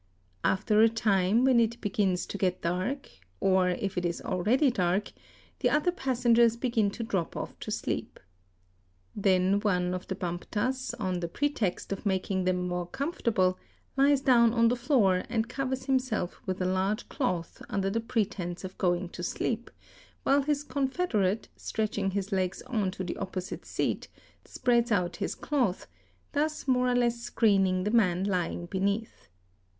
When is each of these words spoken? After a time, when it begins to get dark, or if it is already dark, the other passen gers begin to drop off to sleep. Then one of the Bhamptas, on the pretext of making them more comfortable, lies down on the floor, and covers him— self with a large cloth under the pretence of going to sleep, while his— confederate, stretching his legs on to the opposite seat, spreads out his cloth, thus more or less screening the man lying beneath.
After 0.43 0.81
a 0.81 0.89
time, 0.89 1.43
when 1.43 1.59
it 1.59 1.79
begins 1.79 2.25
to 2.25 2.37
get 2.39 2.63
dark, 2.63 3.07
or 3.39 3.69
if 3.69 3.99
it 3.99 4.03
is 4.03 4.19
already 4.19 4.71
dark, 4.71 5.11
the 5.59 5.69
other 5.69 5.91
passen 5.91 6.33
gers 6.33 6.57
begin 6.57 6.89
to 6.89 7.03
drop 7.03 7.37
off 7.37 7.59
to 7.59 7.69
sleep. 7.69 8.19
Then 9.15 9.59
one 9.59 9.93
of 9.93 10.07
the 10.07 10.15
Bhamptas, 10.15 10.95
on 10.99 11.19
the 11.19 11.27
pretext 11.27 11.91
of 11.91 12.03
making 12.03 12.45
them 12.45 12.67
more 12.67 12.87
comfortable, 12.87 13.59
lies 13.95 14.21
down 14.21 14.55
on 14.55 14.69
the 14.69 14.75
floor, 14.75 15.23
and 15.29 15.47
covers 15.47 15.83
him— 15.83 15.99
self 15.99 16.41
with 16.47 16.63
a 16.63 16.65
large 16.65 17.07
cloth 17.07 17.61
under 17.69 17.91
the 17.91 17.99
pretence 18.01 18.63
of 18.63 18.79
going 18.79 19.07
to 19.09 19.21
sleep, 19.21 19.69
while 20.23 20.41
his— 20.41 20.63
confederate, 20.63 21.47
stretching 21.55 22.09
his 22.09 22.31
legs 22.31 22.63
on 22.63 22.89
to 22.89 23.03
the 23.03 23.17
opposite 23.17 23.67
seat, 23.67 24.07
spreads 24.45 24.91
out 24.91 25.17
his 25.17 25.35
cloth, 25.35 25.85
thus 26.31 26.67
more 26.67 26.89
or 26.89 26.95
less 26.95 27.21
screening 27.21 27.83
the 27.83 27.91
man 27.91 28.23
lying 28.23 28.65
beneath. 28.65 29.27